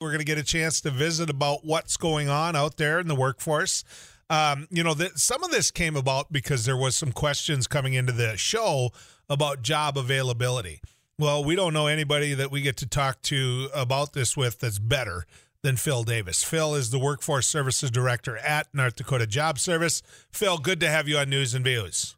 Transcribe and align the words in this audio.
We're 0.00 0.10
going 0.10 0.20
to 0.20 0.24
get 0.24 0.38
a 0.38 0.44
chance 0.44 0.80
to 0.82 0.90
visit 0.90 1.28
about 1.28 1.64
what's 1.64 1.96
going 1.96 2.28
on 2.28 2.54
out 2.54 2.76
there 2.76 3.00
in 3.00 3.08
the 3.08 3.16
workforce. 3.16 3.82
Um, 4.30 4.68
you 4.70 4.84
know, 4.84 4.94
that 4.94 5.18
some 5.18 5.42
of 5.42 5.50
this 5.50 5.72
came 5.72 5.96
about 5.96 6.30
because 6.30 6.64
there 6.64 6.76
was 6.76 6.94
some 6.94 7.10
questions 7.10 7.66
coming 7.66 7.94
into 7.94 8.12
the 8.12 8.36
show 8.36 8.90
about 9.28 9.62
job 9.62 9.98
availability. 9.98 10.80
Well, 11.18 11.42
we 11.42 11.56
don't 11.56 11.72
know 11.72 11.88
anybody 11.88 12.32
that 12.34 12.52
we 12.52 12.60
get 12.60 12.76
to 12.76 12.86
talk 12.86 13.22
to 13.22 13.70
about 13.74 14.12
this 14.12 14.36
with 14.36 14.60
that's 14.60 14.78
better 14.78 15.26
than 15.62 15.76
Phil 15.76 16.04
Davis. 16.04 16.44
Phil 16.44 16.76
is 16.76 16.90
the 16.90 16.98
Workforce 17.00 17.48
Services 17.48 17.90
Director 17.90 18.36
at 18.36 18.68
North 18.72 18.94
Dakota 18.94 19.26
Job 19.26 19.58
Service. 19.58 20.00
Phil, 20.30 20.58
good 20.58 20.78
to 20.78 20.88
have 20.88 21.08
you 21.08 21.18
on 21.18 21.28
News 21.28 21.54
and 21.54 21.64
Views. 21.64 22.14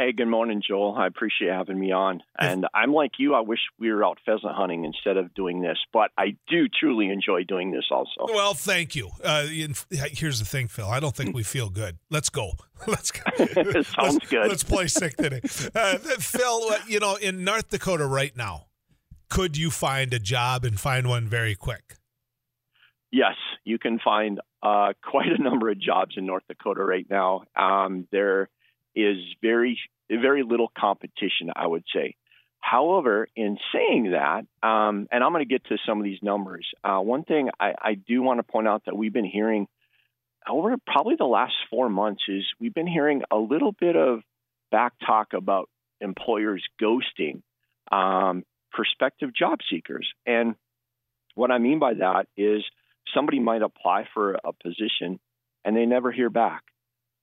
Hey, 0.00 0.12
good 0.12 0.28
morning, 0.28 0.62
Joel. 0.66 0.94
I 0.96 1.06
appreciate 1.06 1.52
having 1.52 1.78
me 1.78 1.92
on. 1.92 2.22
And 2.38 2.66
I'm 2.72 2.94
like 2.94 3.18
you. 3.18 3.34
I 3.34 3.40
wish 3.40 3.58
we 3.78 3.92
were 3.92 4.02
out 4.02 4.16
pheasant 4.24 4.54
hunting 4.54 4.86
instead 4.86 5.18
of 5.18 5.34
doing 5.34 5.60
this, 5.60 5.76
but 5.92 6.10
I 6.16 6.38
do 6.48 6.68
truly 6.68 7.10
enjoy 7.10 7.44
doing 7.44 7.70
this 7.70 7.84
also. 7.90 8.32
Well, 8.32 8.54
thank 8.54 8.96
you. 8.96 9.10
Uh, 9.22 9.46
here's 9.90 10.38
the 10.38 10.46
thing, 10.46 10.68
Phil. 10.68 10.88
I 10.88 11.00
don't 11.00 11.14
think 11.14 11.36
we 11.36 11.42
feel 11.42 11.68
good. 11.68 11.98
Let's 12.08 12.30
go. 12.30 12.52
Let's 12.86 13.10
go. 13.10 13.30
Sounds 13.36 13.84
let's, 13.98 14.30
good. 14.30 14.48
Let's 14.48 14.64
play 14.64 14.86
sick 14.86 15.18
today. 15.18 15.42
Uh, 15.74 15.98
Phil, 15.98 16.60
uh, 16.70 16.78
you 16.88 16.98
know, 16.98 17.16
in 17.16 17.44
North 17.44 17.68
Dakota 17.68 18.06
right 18.06 18.34
now, 18.34 18.68
could 19.28 19.58
you 19.58 19.70
find 19.70 20.14
a 20.14 20.18
job 20.18 20.64
and 20.64 20.80
find 20.80 21.10
one 21.10 21.28
very 21.28 21.54
quick? 21.54 21.96
Yes, 23.12 23.36
you 23.64 23.78
can 23.78 23.98
find 23.98 24.40
uh, 24.62 24.94
quite 25.04 25.28
a 25.28 25.42
number 25.42 25.68
of 25.68 25.78
jobs 25.78 26.14
in 26.16 26.24
North 26.24 26.44
Dakota 26.48 26.82
right 26.82 27.06
now. 27.10 27.42
Um, 27.54 28.08
there 28.10 28.48
is 28.94 29.18
very 29.42 29.78
very 30.10 30.42
little 30.42 30.70
competition, 30.76 31.50
I 31.54 31.66
would 31.66 31.84
say. 31.94 32.16
However, 32.60 33.28
in 33.36 33.56
saying 33.72 34.10
that, 34.10 34.44
um, 34.66 35.08
and 35.10 35.24
I'm 35.24 35.32
going 35.32 35.46
to 35.46 35.48
get 35.48 35.64
to 35.66 35.78
some 35.86 35.98
of 35.98 36.04
these 36.04 36.18
numbers, 36.22 36.66
uh, 36.84 36.98
one 36.98 37.24
thing 37.24 37.50
I, 37.58 37.74
I 37.80 37.94
do 37.94 38.20
want 38.22 38.38
to 38.38 38.42
point 38.42 38.68
out 38.68 38.82
that 38.86 38.96
we've 38.96 39.12
been 39.12 39.24
hearing 39.24 39.66
over 40.48 40.74
probably 40.86 41.16
the 41.18 41.24
last 41.24 41.54
four 41.70 41.88
months 41.88 42.22
is 42.28 42.44
we've 42.58 42.74
been 42.74 42.86
hearing 42.86 43.22
a 43.30 43.36
little 43.36 43.72
bit 43.72 43.96
of 43.96 44.20
back 44.70 44.92
talk 45.04 45.32
about 45.32 45.68
employers 46.00 46.64
ghosting 46.80 47.42
um, 47.92 48.44
prospective 48.72 49.34
job 49.34 49.58
seekers. 49.70 50.08
And 50.26 50.54
what 51.34 51.50
I 51.50 51.58
mean 51.58 51.78
by 51.78 51.94
that 51.94 52.26
is 52.36 52.62
somebody 53.14 53.38
might 53.38 53.62
apply 53.62 54.06
for 54.12 54.34
a 54.34 54.52
position 54.52 55.18
and 55.64 55.76
they 55.76 55.86
never 55.86 56.12
hear 56.12 56.30
back 56.30 56.62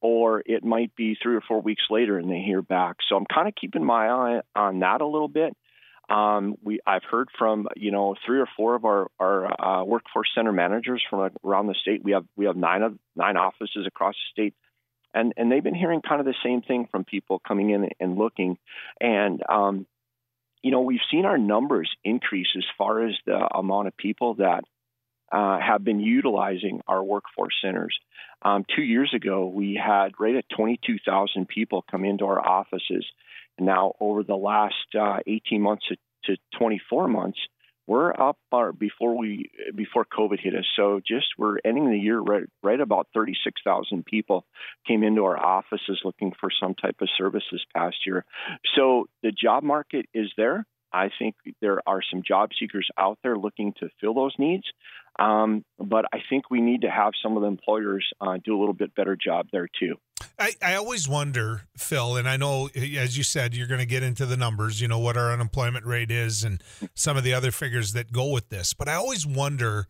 or 0.01 0.43
it 0.45 0.63
might 0.63 0.95
be 0.95 1.17
three 1.21 1.35
or 1.35 1.41
four 1.41 1.61
weeks 1.61 1.83
later 1.89 2.17
and 2.17 2.29
they 2.29 2.39
hear 2.39 2.61
back. 2.61 2.97
So 3.07 3.15
I'm 3.15 3.25
kind 3.25 3.47
of 3.47 3.55
keeping 3.55 3.83
my 3.83 4.07
eye 4.07 4.41
on 4.55 4.79
that 4.79 5.01
a 5.01 5.07
little 5.07 5.27
bit. 5.27 5.55
Um, 6.09 6.55
we 6.63 6.79
I've 6.87 7.03
heard 7.03 7.27
from 7.37 7.67
you 7.75 7.91
know 7.91 8.15
three 8.25 8.39
or 8.39 8.47
four 8.55 8.75
of 8.75 8.85
our 8.85 9.07
our 9.19 9.61
uh, 9.61 9.83
workforce 9.83 10.29
center 10.33 10.53
managers 10.53 11.03
from 11.09 11.29
around 11.43 11.67
the 11.67 11.75
state. 11.81 12.01
We 12.01 12.13
have 12.13 12.25
we 12.37 12.45
have 12.45 12.55
nine 12.55 12.81
of 12.81 12.97
nine 13.15 13.35
offices 13.35 13.85
across 13.85 14.15
the 14.15 14.41
state, 14.43 14.53
and 15.13 15.33
and 15.35 15.51
they've 15.51 15.63
been 15.63 15.75
hearing 15.75 16.01
kind 16.01 16.21
of 16.21 16.25
the 16.25 16.35
same 16.45 16.61
thing 16.61 16.87
from 16.89 17.03
people 17.03 17.41
coming 17.45 17.71
in 17.71 17.89
and 17.99 18.17
looking, 18.17 18.57
and 19.01 19.43
um, 19.49 19.85
you 20.63 20.71
know 20.71 20.79
we've 20.79 21.01
seen 21.11 21.25
our 21.25 21.37
numbers 21.37 21.93
increase 22.05 22.47
as 22.57 22.63
far 22.77 23.05
as 23.05 23.13
the 23.25 23.45
amount 23.53 23.89
of 23.89 23.97
people 23.97 24.35
that 24.35 24.63
uh, 25.31 25.59
have 25.59 25.83
been 25.83 25.99
utilizing 25.99 26.81
our 26.87 27.03
workforce 27.03 27.55
centers. 27.61 27.97
Um, 28.41 28.65
two 28.75 28.83
years 28.83 29.11
ago, 29.15 29.47
we 29.47 29.79
had 29.81 30.13
right 30.19 30.35
at 30.35 30.45
22,000 30.55 31.47
people 31.47 31.83
come 31.89 32.05
into 32.05 32.25
our 32.25 32.45
offices. 32.45 33.05
Now, 33.59 33.93
over 33.99 34.23
the 34.23 34.35
last 34.35 34.75
uh, 34.99 35.17
18 35.25 35.61
months 35.61 35.85
to, 35.87 35.97
to 36.25 36.37
24 36.57 37.07
months, 37.07 37.39
we're 37.87 38.11
up 38.11 38.37
our, 38.51 38.73
before 38.73 39.17
we 39.17 39.49
before 39.73 40.05
COVID 40.05 40.39
hit 40.41 40.53
us. 40.53 40.65
So 40.75 40.99
just 41.07 41.27
we're 41.37 41.57
ending 41.63 41.89
the 41.89 41.97
year 41.97 42.19
right, 42.19 42.43
right 42.61 42.79
about 42.79 43.07
36,000 43.13 44.05
people 44.05 44.45
came 44.85 45.03
into 45.03 45.23
our 45.23 45.37
offices 45.37 46.01
looking 46.03 46.33
for 46.39 46.49
some 46.61 46.75
type 46.75 46.97
of 47.01 47.07
service 47.17 47.43
this 47.49 47.63
past 47.73 47.95
year. 48.05 48.25
So 48.75 49.07
the 49.23 49.31
job 49.31 49.63
market 49.63 50.05
is 50.13 50.27
there. 50.35 50.65
I 50.93 51.09
think 51.19 51.35
there 51.61 51.79
are 51.85 52.01
some 52.11 52.23
job 52.27 52.49
seekers 52.59 52.87
out 52.97 53.17
there 53.23 53.37
looking 53.37 53.73
to 53.79 53.89
fill 53.99 54.13
those 54.13 54.33
needs. 54.37 54.63
Um, 55.19 55.65
but 55.79 56.05
I 56.13 56.19
think 56.29 56.51
we 56.51 56.61
need 56.61 56.81
to 56.81 56.91
have 56.91 57.13
some 57.23 57.37
of 57.37 57.41
the 57.41 57.47
employers 57.47 58.05
uh, 58.21 58.37
do 58.43 58.55
a 58.55 58.59
little 58.59 58.73
bit 58.73 58.93
better 58.93 59.15
job 59.15 59.47
there 59.51 59.67
too. 59.79 59.95
I, 60.39 60.53
I 60.61 60.75
always 60.75 61.09
wonder, 61.09 61.63
Phil, 61.75 62.17
and 62.17 62.29
I 62.29 62.37
know, 62.37 62.69
as 62.75 63.17
you 63.17 63.23
said, 63.23 63.55
you're 63.55 63.67
going 63.67 63.79
to 63.79 63.87
get 63.87 64.03
into 64.03 64.25
the 64.25 64.37
numbers, 64.37 64.79
you 64.79 64.87
know, 64.87 64.99
what 64.99 65.17
our 65.17 65.31
unemployment 65.31 65.85
rate 65.85 66.11
is 66.11 66.43
and 66.43 66.61
some 66.93 67.17
of 67.17 67.23
the 67.23 67.33
other 67.33 67.51
figures 67.51 67.93
that 67.93 68.11
go 68.11 68.29
with 68.29 68.49
this. 68.49 68.73
But 68.73 68.87
I 68.87 68.93
always 68.93 69.25
wonder 69.25 69.87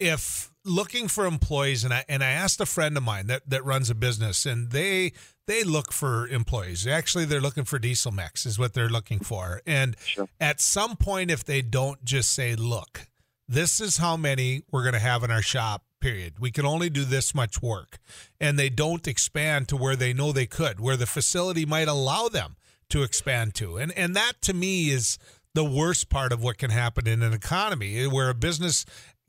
if 0.00 0.50
looking 0.68 1.08
for 1.08 1.26
employees, 1.26 1.84
and 1.84 1.92
I 1.92 2.04
and 2.08 2.22
I 2.22 2.30
asked 2.30 2.60
a 2.60 2.66
friend 2.66 2.96
of 2.96 3.02
mine 3.02 3.26
that, 3.26 3.48
that 3.48 3.64
runs 3.64 3.90
a 3.90 3.94
business, 3.94 4.46
and 4.46 4.70
they 4.70 5.12
they 5.46 5.64
look 5.64 5.92
for 5.92 6.28
employees. 6.28 6.86
Actually, 6.86 7.24
they're 7.24 7.40
looking 7.40 7.64
for 7.64 7.78
diesel 7.78 8.12
mechs 8.12 8.46
is 8.46 8.58
what 8.58 8.74
they're 8.74 8.88
looking 8.88 9.18
for. 9.18 9.62
And 9.66 9.96
sure. 10.04 10.28
at 10.40 10.60
some 10.60 10.96
point, 10.96 11.30
if 11.30 11.44
they 11.44 11.62
don't 11.62 12.04
just 12.04 12.32
say, 12.32 12.54
"Look, 12.54 13.08
this 13.48 13.80
is 13.80 13.96
how 13.96 14.16
many 14.16 14.62
we're 14.70 14.82
going 14.82 14.92
to 14.92 14.98
have 14.98 15.24
in 15.24 15.30
our 15.30 15.42
shop 15.42 15.84
period 16.00 16.34
we 16.38 16.50
can 16.50 16.64
only 16.64 16.88
do 16.88 17.04
this 17.04 17.34
much 17.34 17.60
work 17.60 17.98
and 18.40 18.56
they 18.56 18.68
don't 18.68 19.08
expand 19.08 19.66
to 19.66 19.76
where 19.76 19.96
they 19.96 20.12
know 20.12 20.30
they 20.30 20.46
could 20.46 20.78
where 20.78 20.96
the 20.96 21.06
facility 21.06 21.66
might 21.66 21.88
allow 21.88 22.28
them 22.28 22.56
to 22.88 23.02
expand 23.02 23.54
to 23.54 23.76
and 23.76 23.90
and 23.92 24.14
that 24.14 24.34
to 24.40 24.54
me 24.54 24.90
is 24.90 25.18
the 25.54 25.64
worst 25.64 26.08
part 26.08 26.32
of 26.32 26.42
what 26.42 26.56
can 26.58 26.70
happen 26.70 27.08
in 27.08 27.22
an 27.22 27.32
economy 27.32 27.98
eh, 27.98 28.06
where 28.06 28.28
a 28.28 28.34
business 28.34 28.84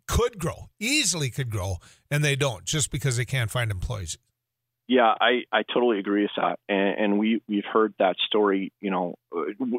could 0.09 0.40
grow 0.40 0.70
easily 0.80 1.30
could 1.30 1.50
grow 1.50 1.78
and 2.09 2.24
they 2.24 2.36
don't 2.36 2.66
just 2.66 2.90
because 2.92 3.16
they 3.16 3.25
can't 3.25 3.52
find 3.52 3.70
employees 3.70 4.18
yeah, 4.90 5.14
I, 5.22 5.44
I 5.52 5.62
totally 5.72 6.00
agree 6.00 6.24
with 6.24 6.31
that, 6.36 6.58
and, 6.68 6.97
and 6.97 7.20
we 7.20 7.44
we've 7.47 7.64
heard 7.64 7.94
that 8.00 8.16
story, 8.25 8.74
you 8.81 8.90
know, 8.90 9.14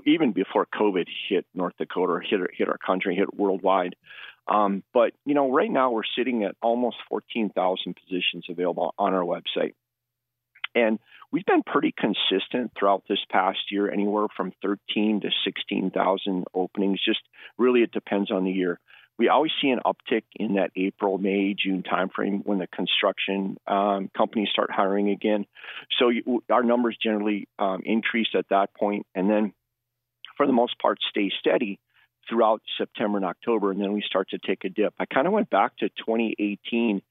even 0.06 0.30
before 0.30 0.68
COVID 0.72 1.06
hit 1.28 1.44
North 1.52 1.74
Dakota 1.78 2.12
or 2.12 2.20
hit 2.20 2.38
hit 2.56 2.68
our 2.68 2.78
country, 2.78 3.16
hit 3.16 3.34
worldwide. 3.34 3.96
Um, 4.46 4.84
but 4.94 5.12
you 5.26 5.34
know, 5.34 5.50
right 5.50 5.68
now 5.68 5.90
we're 5.90 6.04
sitting 6.16 6.44
at 6.44 6.54
almost 6.62 6.98
14,000 7.08 7.96
positions 7.96 8.44
available 8.48 8.94
on 8.98 9.12
our 9.12 9.24
website, 9.24 9.74
and 10.76 11.00
we've 11.32 11.44
been 11.44 11.64
pretty 11.64 11.92
consistent 11.92 12.70
throughout 12.78 13.02
this 13.08 13.18
past 13.32 13.58
year, 13.72 13.90
anywhere 13.90 14.28
from 14.36 14.52
13 14.62 15.22
to 15.22 15.30
16,000 15.42 16.44
openings. 16.54 17.00
Just 17.04 17.22
really, 17.58 17.82
it 17.82 17.90
depends 17.90 18.30
on 18.30 18.44
the 18.44 18.52
year 18.52 18.78
we 19.20 19.28
always 19.28 19.52
see 19.60 19.68
an 19.68 19.80
uptick 19.84 20.22
in 20.34 20.54
that 20.54 20.70
April, 20.74 21.18
May, 21.18 21.54
June 21.54 21.82
timeframe 21.82 22.40
when 22.42 22.58
the 22.58 22.66
construction 22.66 23.58
um, 23.66 24.10
companies 24.16 24.48
start 24.50 24.70
hiring 24.70 25.10
again. 25.10 25.44
So 25.98 26.08
you, 26.08 26.42
our 26.50 26.62
numbers 26.62 26.96
generally 27.02 27.46
um, 27.58 27.82
increase 27.84 28.28
at 28.34 28.46
that 28.48 28.72
point, 28.72 29.06
and 29.14 29.28
then 29.28 29.52
for 30.38 30.46
the 30.46 30.54
most 30.54 30.78
part 30.80 31.00
stay 31.10 31.30
steady 31.38 31.78
throughout 32.30 32.62
September 32.78 33.18
and 33.18 33.26
October, 33.26 33.70
and 33.70 33.78
then 33.78 33.92
we 33.92 34.00
start 34.00 34.30
to 34.30 34.38
take 34.38 34.64
a 34.64 34.70
dip. 34.70 34.94
I 34.98 35.04
kind 35.04 35.26
of 35.26 35.34
went 35.34 35.50
back 35.50 35.76
to 35.80 35.90
2018, 35.90 37.02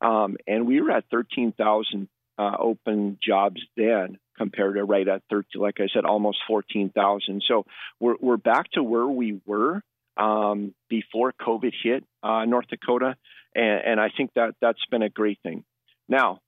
um, 0.00 0.38
and 0.48 0.66
we 0.66 0.80
were 0.80 0.90
at 0.90 1.04
13,000 1.12 2.08
uh, 2.38 2.56
open 2.58 3.18
jobs 3.22 3.60
then 3.76 4.18
compared 4.36 4.74
to 4.74 4.82
right 4.82 5.06
at 5.06 5.22
13, 5.30 5.62
like 5.62 5.78
I 5.78 5.86
said, 5.94 6.06
almost 6.06 6.38
14,000. 6.48 7.40
So 7.46 7.66
we're, 8.00 8.16
we're 8.20 8.36
back 8.36 8.68
to 8.72 8.82
where 8.82 9.06
we 9.06 9.40
were 9.46 9.80
um, 10.16 10.74
before 10.88 11.32
COVID 11.32 11.72
hit 11.82 12.04
uh, 12.22 12.44
North 12.44 12.68
Dakota, 12.68 13.16
and, 13.54 13.80
and, 13.84 14.00
I 14.00 14.08
think 14.16 14.30
that 14.34 14.54
that's 14.60 14.84
been 14.90 15.02
a 15.02 15.08
great 15.08 15.38
thing. 15.42 15.64
Now, 16.08 16.40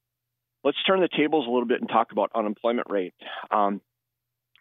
let's 0.62 0.82
turn 0.86 1.00
the 1.00 1.08
tables 1.08 1.46
a 1.46 1.50
little 1.50 1.66
bit 1.66 1.80
and 1.80 1.88
talk 1.88 2.12
about 2.12 2.30
unemployment 2.34 2.88
rate. 2.90 3.14
Um, 3.50 3.80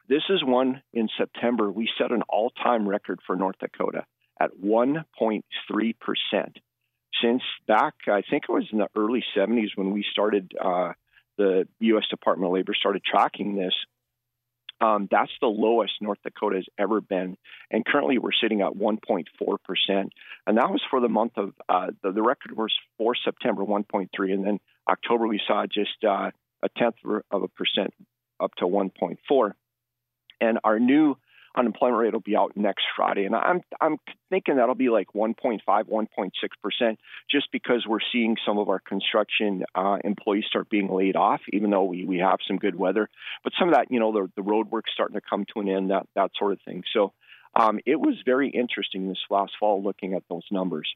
this 0.09 0.24
is 0.30 0.44
one 0.44 0.81
in 0.94 1.09
September. 1.18 1.72
We 1.72 1.90
set 1.97 2.12
an 2.12 2.24
all-time 2.28 2.88
record 2.88 3.19
for 3.25 3.36
North 3.36 3.56
Dakota 3.59 4.06
at 4.40 4.52
1.3 4.62 5.44
percent. 6.00 6.58
Since 7.22 7.44
back, 7.68 7.94
I 8.07 8.24
think 8.30 8.44
it 8.50 8.51
was 8.51 8.68
in 8.72 8.80
the 8.80 8.88
early 8.95 9.24
70s 9.38 9.69
when 9.75 9.92
we 9.92 10.06
started. 10.12 10.51
Uh, 10.60 10.94
the 11.38 11.68
U.S. 11.80 12.04
Department 12.10 12.48
of 12.48 12.54
Labor 12.54 12.74
started 12.75 13.04
tracking 13.04 13.56
this. 13.56 13.74
Um, 14.83 15.07
that's 15.09 15.31
the 15.39 15.47
lowest 15.47 15.94
North 16.01 16.18
Dakota 16.24 16.57
has 16.57 16.65
ever 16.77 17.00
been. 17.00 17.38
And 17.71 17.85
currently 17.85 18.18
we're 18.18 18.33
sitting 18.33 18.62
at 18.62 18.74
1.4%. 18.74 19.27
And 20.45 20.57
that 20.57 20.69
was 20.69 20.81
for 20.89 21.00
the 21.00 21.07
month 21.07 21.33
of, 21.38 21.53
uh, 21.69 21.91
the, 22.03 22.12
the, 22.12 22.21
record 22.21 22.57
was 22.57 22.74
for 22.97 23.15
September, 23.15 23.63
1.3. 23.63 24.09
And 24.33 24.45
then 24.45 24.59
October, 24.89 25.25
we 25.25 25.39
saw 25.47 25.65
just 25.65 26.03
uh, 26.03 26.31
a 26.62 26.69
tenth 26.77 26.95
of 27.31 27.44
a 27.44 27.47
percent 27.47 27.94
up 28.41 28.53
to 28.56 28.65
1.4. 28.65 29.53
And 30.41 30.59
our 30.65 30.80
new 30.80 31.15
unemployment 31.55 32.00
rate 32.00 32.13
will 32.13 32.19
be 32.19 32.35
out 32.35 32.53
next 32.55 32.83
Friday, 32.95 33.25
and 33.25 33.35
I'm 33.35 33.61
I'm 33.79 33.97
thinking 34.29 34.57
that'll 34.57 34.75
be 34.75 34.89
like 34.89 35.07
1.5, 35.15 35.59
1.6 35.67 36.31
percent, 36.61 37.00
just 37.29 37.47
because 37.51 37.85
we're 37.88 38.00
seeing 38.11 38.38
some 38.45 38.57
of 38.57 38.69
our 38.69 38.79
construction 38.79 39.63
uh, 39.75 39.97
employees 40.03 40.45
start 40.47 40.69
being 40.69 40.89
laid 40.89 41.15
off, 41.15 41.41
even 41.51 41.69
though 41.69 41.83
we, 41.83 42.05
we 42.05 42.17
have 42.19 42.39
some 42.47 42.57
good 42.57 42.75
weather. 42.75 43.09
But 43.44 43.53
some 43.59 43.69
of 43.69 43.75
that, 43.75 43.88
you 43.89 44.00
know, 44.00 44.11
the 44.11 44.29
the 44.35 44.44
road 44.44 44.71
work's 44.71 44.91
starting 44.94 45.15
to 45.15 45.21
come 45.27 45.45
to 45.53 45.61
an 45.61 45.69
end, 45.69 45.91
that 45.91 46.07
that 46.15 46.31
sort 46.38 46.53
of 46.53 46.59
thing. 46.65 46.83
So 46.94 47.13
um, 47.55 47.79
it 47.85 48.00
was 48.00 48.15
very 48.25 48.50
interesting 48.50 49.07
this 49.07 49.17
last 49.29 49.53
fall 49.59 49.83
looking 49.83 50.13
at 50.13 50.23
those 50.29 50.44
numbers. 50.51 50.89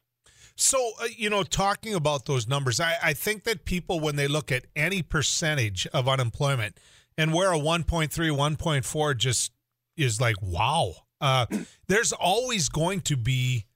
So, 0.56 0.92
uh, 1.00 1.06
you 1.16 1.30
know, 1.30 1.44
talking 1.44 1.94
about 1.94 2.26
those 2.26 2.48
numbers, 2.48 2.80
I, 2.80 2.96
I 3.02 3.12
think 3.12 3.44
that 3.44 3.64
people, 3.64 4.00
when 4.00 4.16
they 4.16 4.26
look 4.26 4.50
at 4.50 4.64
any 4.74 5.02
percentage 5.02 5.86
of 5.88 6.08
unemployment 6.08 6.76
and 7.16 7.32
where 7.32 7.52
a 7.52 7.58
1.3, 7.58 8.08
1.4 8.08 9.16
just 9.16 9.52
is 9.98 10.20
like, 10.20 10.36
wow, 10.40 10.94
uh, 11.20 11.46
there's 11.88 12.12
always 12.12 12.68
going 12.68 13.00
to 13.02 13.16
be 13.16 13.66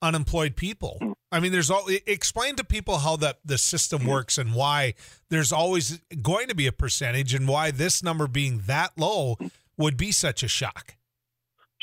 unemployed 0.00 0.56
people. 0.56 1.16
I 1.30 1.40
mean, 1.40 1.52
there's 1.52 1.70
all 1.70 1.86
explain 2.06 2.56
to 2.56 2.64
people 2.64 2.98
how 2.98 3.16
that 3.16 3.38
the 3.44 3.56
system 3.56 4.06
works 4.06 4.36
and 4.36 4.54
why 4.54 4.94
there's 5.30 5.52
always 5.52 6.00
going 6.20 6.48
to 6.48 6.54
be 6.54 6.66
a 6.66 6.72
percentage 6.72 7.34
and 7.34 7.48
why 7.48 7.70
this 7.70 8.02
number 8.02 8.26
being 8.26 8.62
that 8.66 8.92
low 8.98 9.38
would 9.78 9.96
be 9.96 10.12
such 10.12 10.42
a 10.42 10.48
shock. 10.48 10.96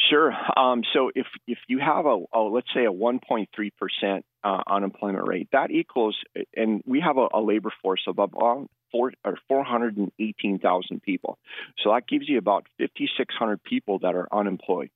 Sure. 0.10 0.34
Um, 0.58 0.82
so 0.94 1.12
if 1.14 1.28
if 1.48 1.60
you 1.68 1.80
have 1.80 2.06
a, 2.06 2.18
a 2.34 2.40
let's 2.40 2.68
say 2.74 2.86
a 2.86 2.92
1.3 2.92 3.48
percent 3.78 4.26
uh, 4.44 4.62
unemployment 4.68 5.28
rate, 5.28 5.50
that 5.52 5.72
equals, 5.72 6.18
and 6.56 6.82
we 6.86 7.02
have 7.02 7.18
a, 7.18 7.28
a 7.34 7.42
labor 7.42 7.72
force 7.82 8.02
of 8.08 8.18
about 8.18 8.70
four, 8.92 9.12
or 9.24 9.38
418,000 9.48 11.02
people. 11.02 11.38
So 11.84 11.92
that 11.92 12.08
gives 12.08 12.28
you 12.28 12.38
about 12.38 12.66
5,600 12.80 13.64
people 13.64 14.00
that 14.00 14.16
are 14.16 14.28
unemployed. 14.32 14.90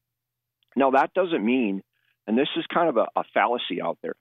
Now 0.75 0.91
that 0.91 1.13
doesn't 1.13 1.45
mean, 1.45 1.83
and 2.25 2.37
this 2.37 2.47
is 2.57 2.65
kind 2.73 2.89
of 2.89 2.97
a, 2.97 3.07
a 3.15 3.23
fallacy 3.33 3.81
out 3.81 3.97
there. 4.01 4.15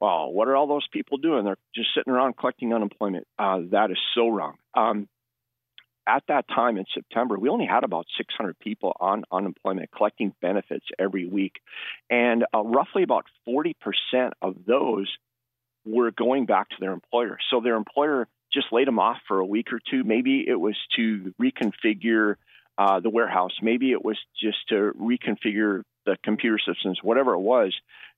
Well, 0.00 0.30
what 0.32 0.46
are 0.46 0.54
all 0.54 0.68
those 0.68 0.86
people 0.92 1.18
doing? 1.18 1.44
They're 1.44 1.56
just 1.74 1.88
sitting 1.96 2.12
around 2.12 2.36
collecting 2.36 2.72
unemployment. 2.72 3.26
Uh, 3.38 3.60
that 3.72 3.90
is 3.90 3.98
so 4.14 4.28
wrong. 4.28 4.54
Um, 4.74 5.08
at 6.08 6.24
that 6.28 6.48
time 6.48 6.78
in 6.78 6.86
September, 6.94 7.38
we 7.38 7.50
only 7.50 7.66
had 7.66 7.84
about 7.84 8.06
600 8.16 8.58
people 8.58 8.96
on 8.98 9.24
unemployment 9.30 9.90
collecting 9.92 10.32
benefits 10.40 10.86
every 10.98 11.26
week. 11.26 11.60
And 12.08 12.44
uh, 12.54 12.62
roughly 12.62 13.02
about 13.02 13.26
40% 13.46 13.74
of 14.40 14.56
those 14.66 15.08
were 15.84 16.10
going 16.10 16.46
back 16.46 16.70
to 16.70 16.76
their 16.80 16.92
employer. 16.92 17.38
So 17.50 17.60
their 17.60 17.76
employer 17.76 18.26
just 18.52 18.68
laid 18.72 18.88
them 18.88 18.98
off 18.98 19.18
for 19.28 19.38
a 19.38 19.44
week 19.44 19.72
or 19.72 19.80
two. 19.90 20.02
Maybe 20.02 20.44
it 20.48 20.58
was 20.58 20.76
to 20.96 21.34
reconfigure 21.40 22.36
uh, 22.78 23.00
the 23.00 23.10
warehouse. 23.10 23.52
Maybe 23.60 23.92
it 23.92 24.02
was 24.02 24.16
just 24.40 24.58
to 24.70 24.92
reconfigure 24.98 25.82
the 26.06 26.16
computer 26.24 26.58
systems, 26.58 27.00
whatever 27.02 27.34
it 27.34 27.40
was, 27.40 27.74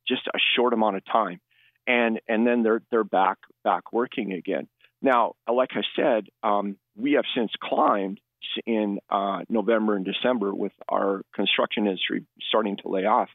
just 0.07 0.23
a 0.29 0.39
short 0.57 0.73
amount 0.73 0.97
of 0.97 1.05
time. 1.07 1.41
And, 1.87 2.21
and 2.29 2.47
then 2.47 2.63
they're, 2.63 2.83
they're 2.91 3.05
back, 3.05 3.39
back 3.65 3.93
working 3.93 4.33
again. 4.33 4.69
Now, 5.03 5.35
like 5.51 5.71
I 5.73 5.83
said, 5.97 6.27
um, 6.43 6.77
we 7.00 7.12
have 7.12 7.25
since 7.35 7.50
climbed 7.62 8.20
in 8.67 8.99
uh, 9.11 9.41
November 9.49 9.97
and 9.97 10.05
December 10.05 10.55
with 10.55 10.73
our 10.88 11.23
construction 11.35 11.87
industry 11.87 12.25
starting 12.49 12.76
to 12.79 12.88
lay 12.88 13.05
off. 13.05 13.29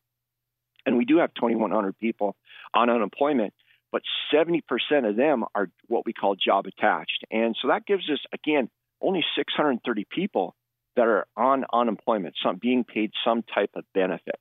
And 0.85 0.97
we 0.97 1.05
do 1.05 1.17
have 1.17 1.33
2,100 1.35 1.97
people 1.97 2.35
on 2.73 2.89
unemployment, 2.89 3.53
but 3.91 4.01
70% 4.33 4.61
of 5.09 5.15
them 5.15 5.45
are 5.55 5.69
what 5.87 6.05
we 6.05 6.13
call 6.13 6.35
job 6.35 6.65
attached. 6.67 7.25
And 7.31 7.55
so 7.61 7.69
that 7.69 7.85
gives 7.85 8.09
us, 8.09 8.19
again, 8.33 8.69
only 9.01 9.23
630 9.35 10.05
people 10.09 10.55
that 10.95 11.07
are 11.07 11.25
on 11.35 11.65
unemployment, 11.73 12.35
some 12.43 12.57
being 12.57 12.83
paid 12.83 13.11
some 13.25 13.43
type 13.43 13.71
of 13.75 13.83
benefit. 13.93 14.39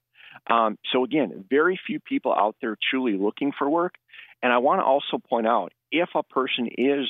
Um, 0.49 0.79
so 0.93 1.05
again, 1.05 1.45
very 1.49 1.79
few 1.87 2.01
people 2.01 2.33
out 2.33 2.57
there 2.61 2.77
truly 2.91 3.17
looking 3.17 3.53
for 3.57 3.69
work. 3.69 3.95
And 4.43 4.53
I 4.53 4.59
want 4.59 4.81
to 4.81 4.85
also 4.85 5.19
point 5.19 5.47
out 5.47 5.73
if 5.91 6.11
a 6.15 6.23
person 6.23 6.69
is 6.77 7.07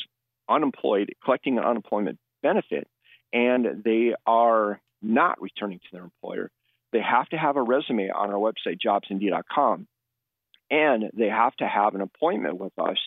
unemployed, 0.49 1.14
collecting 1.25 1.58
an 1.58 1.64
unemployment 1.64 2.19
benefit, 2.43 2.88
and 3.32 3.82
they 3.85 4.14
are 4.26 4.81
not 5.02 5.41
returning 5.41 5.79
to 5.79 5.87
their 5.93 6.05
employer, 6.05 6.50
they 6.93 7.00
have 7.00 7.29
to 7.29 7.37
have 7.37 7.56
a 7.56 7.62
resume 7.62 8.11
on 8.11 8.31
our 8.31 8.38
website, 8.38 8.79
jobsnd.com, 8.85 9.87
and 10.70 11.11
they 11.17 11.29
have 11.29 11.55
to 11.56 11.67
have 11.67 11.94
an 11.94 12.00
appointment 12.00 12.58
with 12.58 12.73
us 12.79 12.99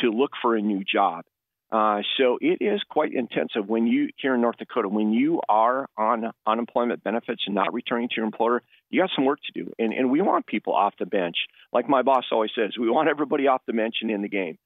to 0.00 0.10
look 0.10 0.32
for 0.42 0.56
a 0.56 0.60
new 0.60 0.82
job. 0.84 1.24
Uh, 1.70 2.00
so 2.16 2.38
it 2.40 2.58
is 2.62 2.80
quite 2.88 3.12
intensive 3.12 3.68
when 3.68 3.86
you 3.86 4.08
here 4.16 4.34
in 4.34 4.40
North 4.40 4.56
Dakota, 4.56 4.88
when 4.88 5.12
you 5.12 5.40
are 5.48 5.86
on 5.98 6.32
unemployment 6.46 7.04
benefits 7.04 7.42
and 7.46 7.54
not 7.54 7.74
returning 7.74 8.08
to 8.08 8.14
your 8.16 8.24
employer, 8.24 8.62
you 8.88 9.02
got 9.02 9.10
some 9.14 9.26
work 9.26 9.38
to 9.44 9.64
do. 9.64 9.70
And, 9.78 9.92
and 9.92 10.10
we 10.10 10.22
want 10.22 10.46
people 10.46 10.74
off 10.74 10.94
the 10.98 11.04
bench. 11.04 11.36
Like 11.70 11.86
my 11.86 12.00
boss 12.00 12.24
always 12.32 12.52
says, 12.56 12.72
we 12.80 12.88
want 12.88 13.10
everybody 13.10 13.48
off 13.48 13.60
the 13.66 13.74
bench 13.74 13.96
and 14.00 14.10
in 14.10 14.22
the 14.22 14.28
game. 14.28 14.56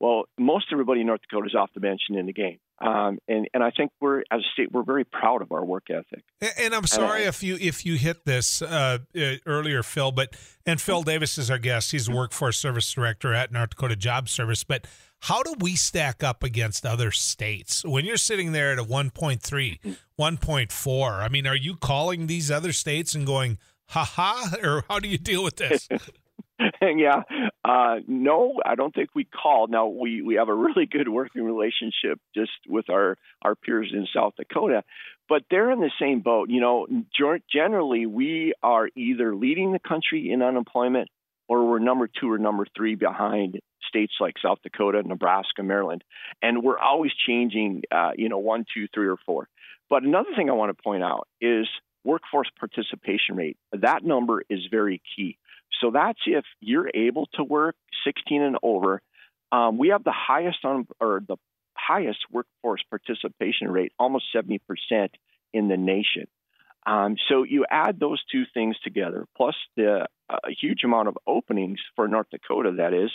Well, 0.00 0.24
most 0.38 0.66
everybody 0.72 1.00
in 1.00 1.08
North 1.08 1.22
Dakota 1.22 1.46
is 1.46 1.54
off 1.54 1.70
the 1.74 1.80
bench 1.80 2.02
and 2.08 2.18
in 2.18 2.26
the 2.26 2.32
game. 2.32 2.58
Um, 2.80 3.18
and 3.26 3.48
and 3.52 3.64
I 3.64 3.72
think 3.72 3.90
we're 4.00 4.20
as 4.30 4.40
a 4.40 4.52
state 4.52 4.70
we're 4.70 4.84
very 4.84 5.04
proud 5.04 5.42
of 5.42 5.50
our 5.50 5.64
work 5.64 5.86
ethic. 5.90 6.22
And, 6.40 6.52
and 6.60 6.74
I'm 6.74 6.86
sorry 6.86 7.22
and, 7.22 7.28
if 7.28 7.42
you 7.42 7.56
if 7.60 7.84
you 7.84 7.96
hit 7.96 8.24
this 8.24 8.62
uh, 8.62 8.98
uh, 9.18 9.32
earlier, 9.46 9.82
Phil, 9.82 10.12
but 10.12 10.36
and 10.64 10.80
Phil 10.80 11.02
Davis 11.02 11.38
is 11.38 11.50
our 11.50 11.58
guest. 11.58 11.90
He's 11.90 12.08
a 12.08 12.12
workforce 12.12 12.56
service 12.56 12.92
director 12.92 13.34
at 13.34 13.50
North 13.50 13.70
Dakota 13.70 13.96
Job 13.96 14.28
Service. 14.28 14.62
But 14.62 14.86
how 15.22 15.42
do 15.42 15.54
we 15.58 15.74
stack 15.74 16.22
up 16.22 16.44
against 16.44 16.86
other 16.86 17.10
states 17.10 17.84
when 17.84 18.04
you're 18.04 18.16
sitting 18.16 18.52
there 18.52 18.70
at 18.70 18.78
a 18.78 18.84
1.3, 18.84 19.40
1.4? 19.40 21.12
I 21.12 21.28
mean, 21.28 21.46
are 21.48 21.56
you 21.56 21.74
calling 21.74 22.28
these 22.28 22.48
other 22.52 22.72
states 22.72 23.16
and 23.16 23.26
going, 23.26 23.58
ha 23.86 24.04
ha, 24.04 24.54
or 24.62 24.84
how 24.88 25.00
do 25.00 25.08
you 25.08 25.18
deal 25.18 25.42
with 25.42 25.56
this? 25.56 25.88
yeah, 26.96 27.22
uh, 27.64 27.96
no, 28.06 28.60
I 28.64 28.74
don't 28.74 28.94
think 28.94 29.10
we 29.14 29.24
called. 29.24 29.70
Now 29.70 29.88
we 29.88 30.22
we 30.22 30.36
have 30.36 30.48
a 30.48 30.54
really 30.54 30.86
good 30.86 31.08
working 31.08 31.42
relationship 31.42 32.20
just 32.34 32.52
with 32.68 32.90
our 32.90 33.16
our 33.42 33.54
peers 33.54 33.90
in 33.92 34.06
South 34.14 34.34
Dakota, 34.36 34.84
but 35.28 35.42
they're 35.50 35.70
in 35.70 35.80
the 35.80 35.90
same 36.00 36.20
boat. 36.20 36.50
You 36.50 36.60
know, 36.60 36.86
generally 37.52 38.06
we 38.06 38.52
are 38.62 38.88
either 38.96 39.34
leading 39.34 39.72
the 39.72 39.80
country 39.80 40.30
in 40.30 40.42
unemployment 40.42 41.08
or 41.48 41.68
we're 41.68 41.78
number 41.78 42.08
two 42.08 42.30
or 42.30 42.38
number 42.38 42.66
three 42.76 42.94
behind 42.94 43.58
states 43.88 44.14
like 44.20 44.34
South 44.42 44.58
Dakota, 44.62 45.02
Nebraska, 45.02 45.62
Maryland, 45.62 46.04
and 46.42 46.62
we're 46.62 46.78
always 46.78 47.12
changing. 47.26 47.82
Uh, 47.90 48.10
you 48.16 48.28
know, 48.28 48.38
one, 48.38 48.64
two, 48.72 48.86
three, 48.94 49.08
or 49.08 49.16
four. 49.26 49.48
But 49.90 50.02
another 50.02 50.30
thing 50.36 50.50
I 50.50 50.52
want 50.52 50.76
to 50.76 50.82
point 50.82 51.02
out 51.02 51.26
is 51.40 51.66
workforce 52.04 52.50
participation 52.58 53.36
rate. 53.36 53.56
That 53.72 54.04
number 54.04 54.42
is 54.48 54.60
very 54.70 55.02
key. 55.16 55.38
So 55.80 55.90
that's 55.92 56.18
if 56.26 56.44
you're 56.60 56.90
able 56.92 57.26
to 57.34 57.44
work 57.44 57.76
16 58.04 58.42
and 58.42 58.56
over. 58.62 59.00
Um, 59.50 59.78
we 59.78 59.88
have 59.88 60.04
the 60.04 60.12
highest 60.14 60.58
on 60.64 60.86
or 61.00 61.22
the 61.26 61.36
highest 61.74 62.18
workforce 62.30 62.82
participation 62.90 63.70
rate, 63.70 63.92
almost 63.98 64.26
70% 64.34 64.60
in 65.52 65.68
the 65.68 65.76
nation. 65.76 66.26
Um, 66.86 67.16
so 67.28 67.42
you 67.42 67.66
add 67.70 68.00
those 68.00 68.22
two 68.30 68.44
things 68.54 68.76
together, 68.82 69.26
plus 69.36 69.54
the 69.76 70.06
uh, 70.30 70.36
huge 70.60 70.84
amount 70.84 71.08
of 71.08 71.18
openings 71.26 71.78
for 71.96 72.08
North 72.08 72.28
Dakota, 72.30 72.72
that 72.78 72.94
is, 72.94 73.10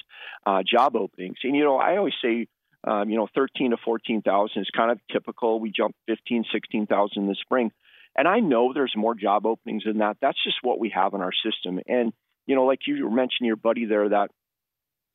uh, 0.45 0.61
job 0.63 0.95
openings. 0.95 1.37
And, 1.43 1.55
you 1.55 1.63
know, 1.63 1.77
I 1.77 1.97
always 1.97 2.13
say, 2.23 2.47
um, 2.83 3.09
you 3.09 3.15
know, 3.15 3.27
13 3.33 3.71
to 3.71 3.77
14,000 3.77 4.61
is 4.61 4.69
kind 4.75 4.91
of 4.91 4.99
typical. 5.11 5.59
We 5.59 5.71
jumped 5.71 5.97
15, 6.07 6.45
16,000 6.51 7.23
in 7.23 7.27
the 7.27 7.35
spring. 7.35 7.71
And 8.15 8.27
I 8.27 8.39
know 8.39 8.73
there's 8.73 8.93
more 8.95 9.15
job 9.15 9.45
openings 9.45 9.83
than 9.85 9.99
that. 9.99 10.17
That's 10.21 10.41
just 10.43 10.57
what 10.61 10.79
we 10.79 10.89
have 10.89 11.13
in 11.13 11.21
our 11.21 11.33
system. 11.33 11.79
And 11.87 12.13
you 12.45 12.55
know, 12.55 12.65
like 12.65 12.79
you 12.87 13.09
mentioned 13.09 13.47
your 13.47 13.55
buddy 13.55 13.85
there 13.85 14.09
that 14.09 14.29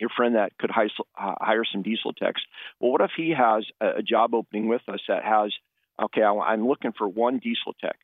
your 0.00 0.10
friend 0.16 0.36
that 0.36 0.56
could 0.58 0.70
hire 0.70 1.64
some 1.72 1.82
diesel 1.82 2.12
techs. 2.12 2.40
Well, 2.78 2.92
what 2.92 3.00
if 3.00 3.10
he 3.16 3.30
has 3.36 3.64
a 3.80 4.02
job 4.02 4.32
opening 4.32 4.68
with 4.68 4.82
us 4.88 5.00
that 5.08 5.24
has, 5.24 5.52
okay, 6.00 6.22
I'm 6.22 6.66
looking 6.68 6.92
for 6.96 7.08
one 7.08 7.38
diesel 7.38 7.74
tech. 7.80 7.98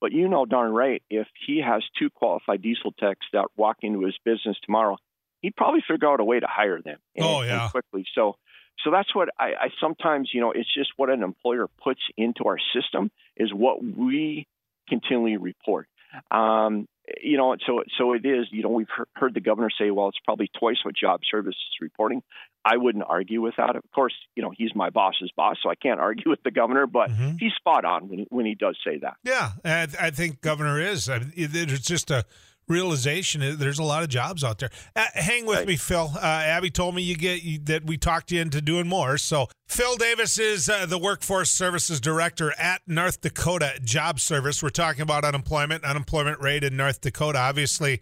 But 0.00 0.12
you 0.12 0.28
know 0.28 0.44
darn 0.44 0.72
right, 0.72 1.02
if 1.08 1.26
he 1.46 1.62
has 1.66 1.82
two 1.98 2.10
qualified 2.10 2.62
diesel 2.62 2.92
techs 2.98 3.26
that 3.32 3.46
walk 3.56 3.78
into 3.82 4.04
his 4.04 4.14
business 4.24 4.56
tomorrow, 4.64 4.98
he'd 5.40 5.56
probably 5.56 5.82
figure 5.88 6.08
out 6.08 6.20
a 6.20 6.24
way 6.24 6.38
to 6.38 6.46
hire 6.46 6.82
them. 6.82 6.98
And, 7.14 7.24
oh 7.24 7.42
yeah, 7.42 7.68
quickly. 7.70 8.04
So, 8.14 8.36
so 8.84 8.90
that's 8.90 9.14
what 9.14 9.30
I, 9.38 9.52
I 9.52 9.68
sometimes, 9.80 10.30
you 10.34 10.42
know, 10.42 10.50
it's 10.50 10.72
just 10.72 10.90
what 10.96 11.08
an 11.08 11.22
employer 11.22 11.66
puts 11.82 12.00
into 12.16 12.44
our 12.46 12.58
system 12.74 13.10
is 13.36 13.54
what 13.54 13.82
we 13.82 14.46
continually 14.88 15.38
report. 15.38 15.88
Um, 16.30 16.86
you 17.22 17.36
know, 17.36 17.56
so 17.66 17.82
so 17.98 18.12
it 18.12 18.24
is. 18.24 18.46
You 18.50 18.62
know, 18.62 18.70
we've 18.70 18.88
heard 19.14 19.34
the 19.34 19.40
governor 19.40 19.68
say, 19.78 19.90
"Well, 19.90 20.08
it's 20.08 20.18
probably 20.24 20.50
twice 20.58 20.76
what 20.82 20.94
Job 20.94 21.20
Service 21.30 21.54
is 21.54 21.76
reporting." 21.80 22.22
I 22.64 22.78
wouldn't 22.78 23.04
argue 23.06 23.40
with 23.40 23.54
that. 23.58 23.76
Of 23.76 23.84
course, 23.94 24.14
you 24.34 24.42
know, 24.42 24.52
he's 24.56 24.74
my 24.74 24.90
boss's 24.90 25.30
boss, 25.36 25.56
so 25.62 25.70
I 25.70 25.76
can't 25.76 26.00
argue 26.00 26.30
with 26.30 26.42
the 26.42 26.50
governor. 26.50 26.86
But 26.86 27.10
mm-hmm. 27.10 27.36
he's 27.38 27.52
spot 27.54 27.84
on 27.84 28.08
when 28.08 28.18
he, 28.20 28.26
when 28.30 28.46
he 28.46 28.54
does 28.54 28.76
say 28.84 28.98
that. 28.98 29.14
Yeah, 29.22 29.52
I, 29.64 29.88
I 30.00 30.10
think 30.10 30.40
governor 30.40 30.80
is. 30.80 31.08
It's 31.08 31.86
just 31.86 32.10
a 32.10 32.24
realization 32.68 33.58
there's 33.58 33.78
a 33.78 33.84
lot 33.84 34.02
of 34.02 34.08
jobs 34.08 34.42
out 34.42 34.58
there. 34.58 34.70
Uh, 34.94 35.04
hang 35.14 35.46
with 35.46 35.58
right. 35.58 35.66
me, 35.66 35.76
Phil. 35.76 36.10
Uh, 36.14 36.20
Abby 36.20 36.70
told 36.70 36.94
me 36.94 37.02
you 37.02 37.16
get 37.16 37.42
you, 37.42 37.58
that 37.60 37.84
we 37.84 37.96
talked 37.96 38.32
you 38.32 38.40
into 38.40 38.60
doing 38.60 38.88
more. 38.88 39.18
So 39.18 39.48
Phil 39.68 39.96
Davis 39.96 40.38
is 40.38 40.68
uh, 40.68 40.86
the 40.86 40.98
Workforce 40.98 41.50
Services 41.50 42.00
Director 42.00 42.52
at 42.58 42.82
North 42.86 43.20
Dakota 43.20 43.78
Job 43.82 44.20
Service. 44.20 44.62
We're 44.62 44.70
talking 44.70 45.02
about 45.02 45.24
unemployment, 45.24 45.84
unemployment 45.84 46.40
rate 46.40 46.64
in 46.64 46.76
North 46.76 47.00
Dakota. 47.00 47.38
Obviously, 47.38 48.00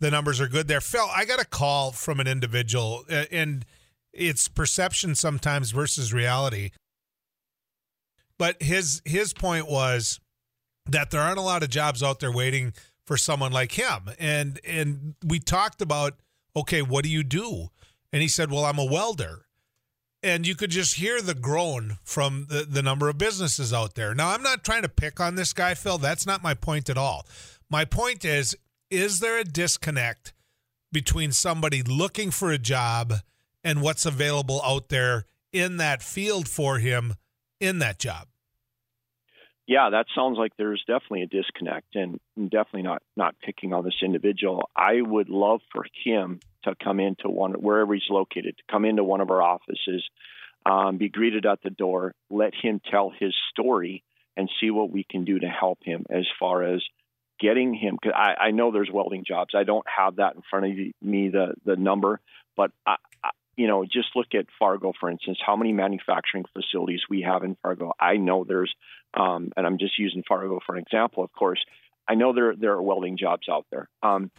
the 0.00 0.10
numbers 0.10 0.40
are 0.40 0.48
good 0.48 0.68
there. 0.68 0.80
Phil, 0.80 1.06
I 1.14 1.24
got 1.24 1.40
a 1.40 1.46
call 1.46 1.92
from 1.92 2.20
an 2.20 2.26
individual, 2.26 3.04
uh, 3.10 3.24
and 3.30 3.64
it's 4.12 4.48
perception 4.48 5.14
sometimes 5.14 5.70
versus 5.70 6.12
reality. 6.12 6.70
But 8.38 8.62
his 8.62 9.00
his 9.04 9.32
point 9.32 9.68
was 9.68 10.20
that 10.86 11.10
there 11.10 11.20
aren't 11.20 11.38
a 11.38 11.42
lot 11.42 11.62
of 11.62 11.70
jobs 11.70 12.02
out 12.02 12.20
there 12.20 12.30
waiting 12.32 12.74
for 13.06 13.16
someone 13.16 13.52
like 13.52 13.72
him. 13.72 14.10
And 14.18 14.60
and 14.66 15.14
we 15.24 15.38
talked 15.38 15.80
about 15.80 16.14
okay, 16.56 16.82
what 16.82 17.04
do 17.04 17.10
you 17.10 17.22
do? 17.22 17.68
And 18.12 18.22
he 18.22 18.28
said, 18.28 18.50
well, 18.50 18.64
I'm 18.64 18.78
a 18.78 18.84
welder. 18.84 19.46
And 20.22 20.46
you 20.46 20.54
could 20.54 20.70
just 20.70 20.96
hear 20.96 21.20
the 21.20 21.34
groan 21.34 21.98
from 22.02 22.46
the, 22.48 22.64
the 22.64 22.82
number 22.82 23.10
of 23.10 23.18
businesses 23.18 23.72
out 23.74 23.94
there. 23.94 24.14
Now, 24.14 24.30
I'm 24.30 24.42
not 24.42 24.64
trying 24.64 24.82
to 24.82 24.88
pick 24.88 25.20
on 25.20 25.34
this 25.34 25.52
guy, 25.52 25.74
Phil. 25.74 25.98
That's 25.98 26.26
not 26.26 26.42
my 26.42 26.54
point 26.54 26.88
at 26.88 26.96
all. 26.96 27.26
My 27.68 27.84
point 27.84 28.24
is, 28.24 28.56
is 28.90 29.20
there 29.20 29.38
a 29.38 29.44
disconnect 29.44 30.32
between 30.90 31.30
somebody 31.30 31.82
looking 31.82 32.30
for 32.30 32.50
a 32.50 32.58
job 32.58 33.12
and 33.62 33.82
what's 33.82 34.06
available 34.06 34.62
out 34.64 34.88
there 34.88 35.26
in 35.52 35.76
that 35.76 36.02
field 36.02 36.48
for 36.48 36.78
him 36.78 37.14
in 37.60 37.80
that 37.80 37.98
job? 37.98 38.28
Yeah, 39.66 39.90
that 39.90 40.06
sounds 40.14 40.38
like 40.38 40.52
there's 40.56 40.84
definitely 40.86 41.22
a 41.22 41.26
disconnect, 41.26 41.96
and 41.96 42.20
definitely 42.36 42.82
not 42.82 43.02
not 43.16 43.34
picking 43.44 43.72
on 43.72 43.84
this 43.84 43.96
individual. 44.02 44.70
I 44.76 45.00
would 45.00 45.28
love 45.28 45.60
for 45.72 45.84
him 46.04 46.38
to 46.64 46.74
come 46.82 47.00
into 47.00 47.28
one 47.28 47.52
wherever 47.52 47.92
he's 47.94 48.08
located, 48.08 48.56
to 48.58 48.62
come 48.70 48.84
into 48.84 49.02
one 49.02 49.20
of 49.20 49.30
our 49.30 49.42
offices, 49.42 50.04
um, 50.64 50.98
be 50.98 51.08
greeted 51.08 51.46
at 51.46 51.62
the 51.62 51.70
door, 51.70 52.14
let 52.30 52.54
him 52.54 52.80
tell 52.90 53.10
his 53.10 53.34
story, 53.50 54.04
and 54.36 54.48
see 54.60 54.70
what 54.70 54.90
we 54.90 55.04
can 55.08 55.24
do 55.24 55.38
to 55.40 55.48
help 55.48 55.78
him 55.82 56.04
as 56.10 56.26
far 56.38 56.62
as 56.62 56.82
getting 57.40 57.74
him. 57.74 57.98
Cause 58.02 58.12
I, 58.14 58.46
I 58.46 58.50
know 58.52 58.70
there's 58.70 58.90
welding 58.92 59.24
jobs. 59.26 59.54
I 59.56 59.64
don't 59.64 59.86
have 59.94 60.16
that 60.16 60.36
in 60.36 60.42
front 60.48 60.66
of 60.66 60.72
me 61.02 61.28
the 61.28 61.54
the 61.64 61.76
number, 61.76 62.20
but 62.56 62.70
I, 62.86 62.96
you 63.56 63.66
know, 63.66 63.84
just 63.84 64.08
look 64.14 64.34
at 64.34 64.46
Fargo, 64.58 64.92
for 64.98 65.10
instance, 65.10 65.38
how 65.44 65.56
many 65.56 65.72
manufacturing 65.72 66.44
facilities 66.52 67.00
we 67.08 67.22
have 67.22 67.42
in 67.42 67.56
Fargo. 67.62 67.92
I 67.98 68.16
know 68.16 68.44
there's, 68.44 68.72
um, 69.14 69.52
and 69.56 69.66
I'm 69.66 69.78
just 69.78 69.98
using 69.98 70.22
Fargo 70.28 70.60
for 70.64 70.76
an 70.76 70.82
example, 70.82 71.24
of 71.24 71.32
course. 71.32 71.64
I 72.08 72.14
know 72.14 72.32
there 72.32 72.54
there 72.54 72.72
are 72.72 72.82
welding 72.82 73.18
jobs 73.18 73.48
out 73.48 73.66
there. 73.70 73.88
Um, 74.02 74.30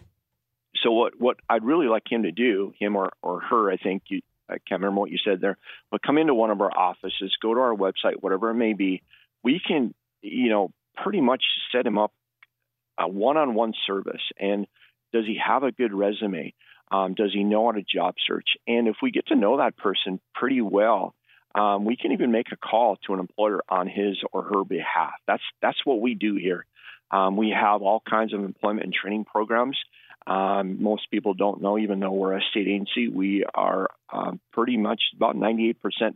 so 0.84 0.92
what 0.92 1.20
what 1.20 1.38
I'd 1.50 1.64
really 1.64 1.88
like 1.88 2.04
him 2.10 2.24
to 2.24 2.32
do, 2.32 2.74
him 2.80 2.96
or 2.96 3.12
or 3.22 3.42
her, 3.42 3.72
I 3.72 3.78
think 3.78 4.04
you, 4.08 4.22
I 4.50 4.54
can't 4.54 4.82
remember 4.82 5.02
what 5.02 5.12
you 5.12 5.18
said 5.24 5.42
there, 5.42 5.58
but 5.92 6.02
come 6.02 6.18
into 6.18 6.34
one 6.34 6.52
of 6.52 6.62
our 6.62 6.72
offices, 6.72 7.36
go 7.42 7.54
to 7.54 7.60
our 7.60 7.76
website, 7.76 8.22
whatever 8.22 8.52
it 8.52 8.56
may 8.56 8.74
be. 8.74 9.02
We 9.44 9.60
can, 9.66 9.94
you 10.22 10.50
know, 10.50 10.72
pretty 10.96 11.22
much 11.22 11.44
set 11.72 11.86
him 11.86 11.98
up 11.98 12.14
a 12.98 13.08
one-on-one 13.08 13.74
service. 13.86 14.22
And 14.40 14.68
does 15.14 15.26
he 15.26 15.40
have 15.46 15.64
a 15.64 15.72
good 15.72 15.94
resume? 15.94 16.54
Um, 16.91 17.13
does 17.13 17.32
he 17.34 17.44
know 17.44 17.65
how 17.65 17.74
to 17.74 17.82
job 17.84 18.15
search? 18.25 18.48
And 18.67 18.88
if 18.88 18.98
we 19.01 19.12
get 19.12 19.27
to 19.27 19.36
know 19.36 19.58
that 19.58 19.77
person 19.77 20.20
pretty 20.34 20.62
well, 20.62 21.13
um, 21.56 21.86
we 21.86 21.98
can 21.98 22.12
even 22.12 22.32
make 22.32 22.51
a 22.51 22.58
call 22.58 22.98
to 23.08 23.13
an 23.13 23.20
employer 23.20 23.62
on 23.67 23.88
his 23.88 24.17
or 24.32 24.44
her 24.44 24.63
behalf. 24.63 25.13
That's 25.27 25.44
that's 25.62 25.86
what 25.86 26.01
we 26.01 26.13
do 26.13 26.36
here. 26.36 26.65
Um, 27.10 27.38
we 27.38 27.50
have 27.50 27.82
all 27.82 28.01
kinds 28.08 28.34
of 28.34 28.44
employment 28.44 28.86
and 28.86 28.94
training 28.94 29.25
programs. 29.25 29.77
Um, 30.27 30.84
most 30.84 31.10
people 31.10 31.34
don't 31.34 31.62
know, 31.62 31.77
even 31.77 32.01
though 32.01 32.12
we're 32.12 32.38
a 32.38 32.41
state 32.51 32.67
agency, 32.67 33.08
we 33.08 33.46
are 33.56 33.88
um, 34.12 34.41
pretty 34.51 34.75
much 34.75 35.01
about 35.15 35.38
98% 35.38 35.75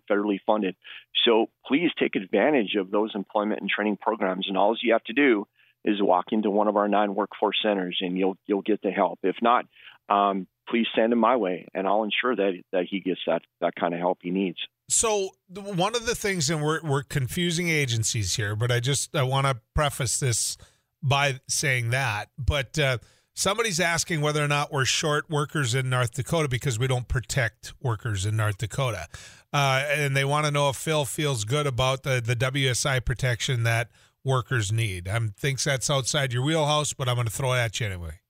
federally 0.10 0.40
funded. 0.46 0.76
So 1.24 1.48
please 1.66 1.92
take 1.98 2.18
advantage 2.18 2.76
of 2.78 2.92
those 2.92 3.12
employment 3.16 3.62
and 3.62 3.70
training 3.70 3.98
programs. 4.02 4.50
And 4.50 4.58
all 4.58 4.76
you 4.82 4.94
have 4.94 5.04
to 5.06 5.14
do 5.14 5.48
is 5.86 6.02
walk 6.02 6.26
into 6.32 6.50
one 6.50 6.68
of 6.68 6.76
our 6.76 6.90
nine 6.90 7.16
workforce 7.16 7.58
centers, 7.64 7.98
and 8.02 8.18
you'll 8.18 8.38
you'll 8.46 8.62
get 8.62 8.82
the 8.82 8.92
help. 8.92 9.20
If 9.24 9.38
not, 9.42 9.66
um, 10.10 10.46
please 10.72 10.88
send 10.96 11.14
him 11.14 11.20
my 11.20 11.36
way, 11.36 11.68
and 11.74 11.86
I'll 11.86 12.04
ensure 12.04 12.36
that 12.36 12.54
that 12.72 12.86
he 12.90 13.02
gets 13.02 13.20
that 13.28 13.44
that 13.60 13.76
kind 13.76 13.94
of 13.94 14.00
help 14.00 14.20
he 14.22 14.32
needs. 14.32 14.58
So 14.90 15.30
one 15.50 15.96
of 15.96 16.06
the 16.06 16.16
things, 16.16 16.50
and 16.50 16.64
we're 16.64 16.82
we're 16.82 17.04
confusing 17.04 17.70
agencies 17.70 18.36
here, 18.36 18.56
but 18.56 18.72
I 18.72 18.80
just 18.80 19.16
I 19.16 19.24
want 19.24 19.46
to 19.46 19.60
preface 19.76 20.20
this 20.20 20.58
by 21.04 21.40
saying 21.48 21.92
that. 21.92 22.30
But 22.38 22.80
uh, 22.80 22.98
somebody's 23.36 23.80
asking 23.80 24.22
whether 24.22 24.44
or 24.44 24.48
not 24.48 24.72
we're 24.72 24.86
short 24.86 25.30
workers 25.30 25.76
in 25.76 25.90
North 25.90 26.14
Dakota 26.14 26.48
because 26.48 26.80
we 26.80 26.88
don't 26.88 27.08
protect 27.08 27.74
workers 27.82 28.26
in 28.26 28.38
North 28.38 28.58
Dakota, 28.58 29.08
uh, 29.54 29.86
and 29.90 30.16
they 30.16 30.26
want 30.26 30.46
to 30.46 30.52
know 30.52 30.70
if 30.70 30.78
Phil 30.78 31.06
feels 31.06 31.44
good 31.44 31.68
about 31.68 32.04
the 32.04 32.22
the 32.26 32.36
WSI 32.36 33.04
protection 33.04 33.64
that 33.64 33.90
workers 34.24 34.72
need. 34.72 35.08
I'm 35.08 35.30
thinks 35.30 35.66
that's 35.66 35.90
outside 35.90 36.32
your 36.32 36.44
wheelhouse, 36.44 36.94
but 36.94 37.10
I'm 37.10 37.16
going 37.16 37.28
to 37.28 37.34
throw 37.34 37.54
it 37.54 37.60
at 37.60 37.80
you 37.80 37.88
anyway. 37.88 38.21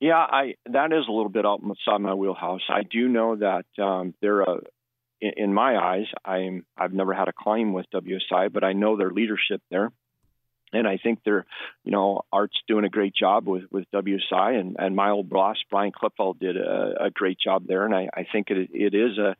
Yeah, 0.00 0.16
I 0.16 0.54
that 0.66 0.92
is 0.92 1.04
a 1.08 1.12
little 1.12 1.28
bit 1.28 1.44
outside 1.44 1.98
my 1.98 2.14
wheelhouse. 2.14 2.62
I 2.68 2.82
do 2.84 3.08
know 3.08 3.36
that 3.36 3.66
um, 3.82 4.14
they're 4.20 4.42
a, 4.42 4.60
in, 5.20 5.32
in 5.36 5.54
my 5.54 5.76
eyes, 5.76 6.06
I'm 6.24 6.64
I've 6.76 6.92
never 6.92 7.14
had 7.14 7.28
a 7.28 7.32
claim 7.32 7.72
with 7.72 7.86
WSI, 7.92 8.52
but 8.52 8.64
I 8.64 8.72
know 8.72 8.96
their 8.96 9.10
leadership 9.10 9.60
there, 9.70 9.90
and 10.72 10.86
I 10.86 10.98
think 10.98 11.20
they're, 11.24 11.46
you 11.84 11.92
know, 11.92 12.22
Art's 12.32 12.58
doing 12.68 12.84
a 12.84 12.88
great 12.90 13.14
job 13.14 13.46
with 13.46 13.64
with 13.70 13.86
WSI, 13.92 14.58
and 14.58 14.76
and 14.78 14.94
my 14.94 15.10
old 15.10 15.28
boss 15.28 15.56
Bryan 15.70 15.92
Klipfel 15.92 16.38
did 16.38 16.56
a, 16.56 17.06
a 17.06 17.10
great 17.10 17.38
job 17.42 17.64
there, 17.66 17.84
and 17.84 17.94
I, 17.94 18.08
I 18.14 18.26
think 18.30 18.50
it 18.50 18.70
it 18.72 18.94
is 18.94 19.18
a 19.18 19.36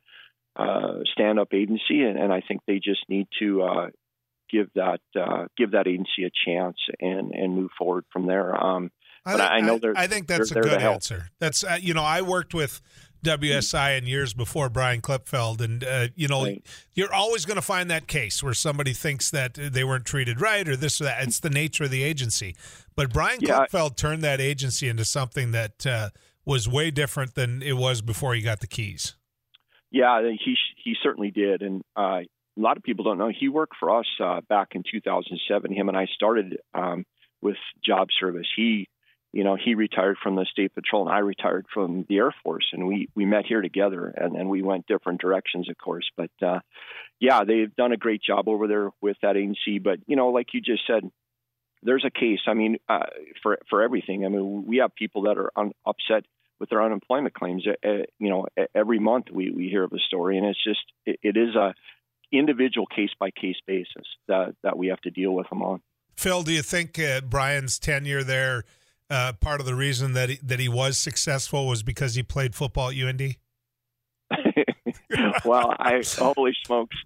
uh, 0.60 1.04
stand 1.12 1.38
up 1.38 1.54
agency, 1.54 2.02
and, 2.02 2.18
and 2.18 2.32
I 2.32 2.40
think 2.40 2.62
they 2.66 2.80
just 2.80 3.08
need 3.08 3.28
to 3.38 3.62
uh, 3.62 3.86
give 4.50 4.70
that 4.74 5.00
uh, 5.18 5.46
give 5.56 5.72
that 5.72 5.86
agency 5.86 6.24
a 6.24 6.30
chance 6.46 6.78
and 7.00 7.32
and 7.32 7.54
move 7.54 7.70
forward 7.78 8.04
from 8.12 8.26
there. 8.26 8.56
Um, 8.56 8.90
I 9.28 9.36
but 9.36 9.40
think, 9.40 9.50
I 9.50 9.60
know 9.60 9.92
I, 9.96 10.04
I 10.04 10.06
think 10.06 10.26
that's 10.26 10.50
a 10.50 10.60
good 10.60 10.80
answer. 10.80 11.28
That's 11.38 11.64
uh, 11.64 11.78
you 11.80 11.92
know 11.92 12.02
I 12.02 12.22
worked 12.22 12.54
with 12.54 12.80
WSI 13.24 13.98
in 13.98 14.06
years 14.06 14.32
before 14.32 14.68
Bryan 14.68 15.00
Klipfel, 15.00 15.60
and 15.60 15.84
uh, 15.84 16.08
you 16.14 16.28
know 16.28 16.44
right. 16.44 16.64
you're 16.94 17.12
always 17.12 17.44
going 17.44 17.56
to 17.56 17.62
find 17.62 17.90
that 17.90 18.06
case 18.06 18.42
where 18.42 18.54
somebody 18.54 18.92
thinks 18.92 19.30
that 19.30 19.54
they 19.54 19.84
weren't 19.84 20.04
treated 20.04 20.40
right 20.40 20.66
or 20.68 20.76
this 20.76 21.00
or 21.00 21.04
that. 21.04 21.22
It's 21.22 21.40
the 21.40 21.50
nature 21.50 21.84
of 21.84 21.90
the 21.90 22.02
agency. 22.02 22.56
But 22.96 23.12
Bryan 23.12 23.40
yeah. 23.42 23.66
Klipfel 23.66 23.94
turned 23.94 24.22
that 24.22 24.40
agency 24.40 24.88
into 24.88 25.04
something 25.04 25.50
that 25.50 25.86
uh, 25.86 26.10
was 26.44 26.68
way 26.68 26.90
different 26.90 27.34
than 27.34 27.62
it 27.62 27.76
was 27.76 28.00
before 28.00 28.34
he 28.34 28.40
got 28.40 28.60
the 28.60 28.66
keys. 28.66 29.14
Yeah, 29.90 30.22
he 30.22 30.56
he 30.82 30.94
certainly 31.02 31.30
did, 31.30 31.62
and 31.62 31.82
uh, 31.96 32.20
a 32.20 32.26
lot 32.56 32.76
of 32.76 32.82
people 32.82 33.04
don't 33.04 33.18
know 33.18 33.30
he 33.36 33.48
worked 33.48 33.74
for 33.78 33.98
us 33.98 34.06
uh, 34.22 34.40
back 34.48 34.68
in 34.72 34.82
2007. 34.90 35.72
Him 35.72 35.88
and 35.88 35.96
I 35.96 36.06
started 36.14 36.58
um, 36.74 37.04
with 37.40 37.56
job 37.84 38.08
service. 38.18 38.46
He, 38.56 38.88
you 39.32 39.44
know, 39.44 39.56
he 39.62 39.74
retired 39.74 40.16
from 40.22 40.36
the 40.36 40.46
state 40.50 40.74
patrol, 40.74 41.06
and 41.06 41.14
I 41.14 41.18
retired 41.18 41.66
from 41.72 42.06
the 42.08 42.16
Air 42.16 42.34
Force, 42.42 42.70
and 42.72 42.86
we 42.86 43.08
we 43.14 43.26
met 43.26 43.46
here 43.46 43.60
together, 43.60 44.06
and 44.06 44.34
then 44.34 44.48
we 44.48 44.62
went 44.62 44.86
different 44.86 45.20
directions, 45.20 45.68
of 45.68 45.76
course. 45.76 46.08
But 46.16 46.30
uh, 46.42 46.60
yeah, 47.20 47.44
they've 47.44 47.74
done 47.74 47.92
a 47.92 47.96
great 47.96 48.22
job 48.22 48.48
over 48.48 48.66
there 48.66 48.90
with 49.02 49.16
that 49.22 49.36
agency. 49.36 49.78
But 49.78 49.98
you 50.06 50.16
know, 50.16 50.28
like 50.28 50.54
you 50.54 50.60
just 50.60 50.86
said, 50.86 51.10
there's 51.82 52.04
a 52.04 52.10
case. 52.10 52.40
I 52.46 52.54
mean, 52.54 52.78
uh, 52.88 53.06
for 53.42 53.58
for 53.68 53.82
everything. 53.82 54.24
I 54.24 54.28
mean, 54.28 54.64
we 54.66 54.78
have 54.78 54.94
people 54.94 55.22
that 55.22 55.36
are 55.36 55.50
un- 55.56 55.72
upset 55.84 56.24
with 56.58 56.70
their 56.70 56.82
unemployment 56.82 57.34
claims. 57.34 57.66
Uh, 57.66 57.88
you 58.18 58.30
know, 58.30 58.46
every 58.74 58.98
month 58.98 59.26
we, 59.32 59.50
we 59.50 59.68
hear 59.68 59.84
of 59.84 59.92
a 59.92 59.98
story, 59.98 60.38
and 60.38 60.46
it's 60.46 60.62
just 60.62 60.80
it, 61.04 61.20
it 61.22 61.36
is 61.36 61.54
a 61.54 61.74
individual 62.32 62.86
case 62.86 63.10
by 63.18 63.30
case 63.30 63.56
basis 63.66 64.06
that 64.26 64.54
that 64.62 64.76
we 64.78 64.88
have 64.88 65.00
to 65.02 65.10
deal 65.10 65.32
with 65.32 65.48
them 65.50 65.62
on. 65.62 65.80
Phil, 66.16 66.42
do 66.42 66.52
you 66.52 66.62
think 66.62 66.98
uh, 66.98 67.20
Bryan's 67.20 67.78
tenure 67.78 68.24
there, 68.24 68.64
uh, 69.10 69.32
part 69.40 69.60
of 69.60 69.66
the 69.66 69.74
reason 69.74 70.12
that 70.14 70.28
he, 70.28 70.38
that 70.42 70.60
he 70.60 70.68
was 70.68 70.98
successful 70.98 71.66
was 71.66 71.82
because 71.82 72.14
he 72.14 72.22
played 72.22 72.54
football 72.54 72.90
at 72.90 72.96
UND? 72.96 73.36
well, 75.44 75.74
I 75.78 76.02
holy 76.18 76.54
smokes, 76.64 76.96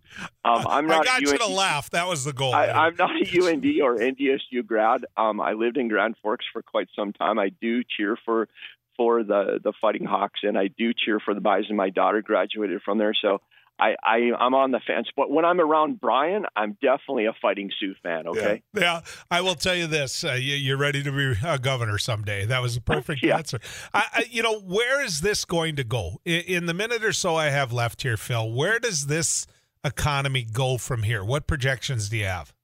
um, 0.44 0.66
I'm 0.68 0.86
not. 0.86 1.02
I 1.02 1.04
got 1.04 1.20
you 1.22 1.38
to 1.38 1.46
laugh. 1.46 1.90
That 1.90 2.08
was 2.08 2.24
the 2.24 2.32
goal. 2.32 2.52
I, 2.52 2.88
am 2.88 2.96
not 2.96 3.10
a 3.10 3.24
UND 3.24 3.64
or 3.80 3.96
NDSU 3.98 4.66
grad. 4.66 5.04
Um, 5.16 5.40
I 5.40 5.52
lived 5.52 5.76
in 5.76 5.88
Grand 5.88 6.16
Forks 6.20 6.44
for 6.52 6.62
quite 6.62 6.88
some 6.96 7.12
time. 7.12 7.38
I 7.38 7.50
do 7.60 7.82
cheer 7.96 8.16
for 8.24 8.48
for 8.96 9.22
the 9.22 9.60
the 9.62 9.72
Fighting 9.80 10.04
Hawks, 10.04 10.40
and 10.42 10.58
I 10.58 10.68
do 10.68 10.92
cheer 10.92 11.20
for 11.20 11.34
the 11.34 11.40
Bison. 11.40 11.76
My 11.76 11.90
daughter 11.90 12.22
graduated 12.22 12.82
from 12.82 12.98
there, 12.98 13.14
so 13.14 13.40
I, 13.82 13.96
I 14.04 14.16
I'm 14.38 14.54
on 14.54 14.70
the 14.70 14.80
fence, 14.86 15.08
but 15.16 15.30
when 15.30 15.44
I'm 15.44 15.60
around 15.60 16.00
Bryan, 16.00 16.46
I'm 16.54 16.76
definitely 16.80 17.26
a 17.26 17.32
Fighting 17.42 17.70
Sioux 17.80 17.94
fan. 18.02 18.28
Okay. 18.28 18.62
Yeah, 18.74 18.80
yeah. 18.80 19.00
I 19.30 19.40
will 19.40 19.56
tell 19.56 19.74
you 19.74 19.88
this: 19.88 20.22
uh, 20.22 20.34
you, 20.34 20.74
are 20.74 20.76
ready 20.76 21.02
to 21.02 21.10
be 21.10 21.34
a 21.44 21.58
governor 21.58 21.98
someday. 21.98 22.44
That 22.44 22.62
was 22.62 22.76
a 22.76 22.80
perfect 22.94 23.24
yeah. 23.24 23.38
answer. 23.38 23.58
I, 23.92 24.04
I, 24.12 24.24
you 24.30 24.42
know, 24.42 24.60
where 24.60 25.04
is 25.04 25.20
this 25.20 25.44
going 25.44 25.76
to 25.76 25.84
go 25.84 26.20
in, 26.24 26.42
in 26.42 26.66
the 26.66 26.74
minute 26.74 27.04
or 27.04 27.12
so 27.12 27.34
I 27.34 27.46
have 27.46 27.72
left 27.72 28.02
here, 28.02 28.16
Phil? 28.16 28.52
Where 28.52 28.78
does 28.78 29.08
this 29.08 29.46
economy 29.82 30.44
go 30.44 30.78
from 30.78 31.02
here? 31.02 31.24
What 31.24 31.48
projections 31.48 32.08
do 32.08 32.18
you 32.18 32.26
have? 32.26 32.54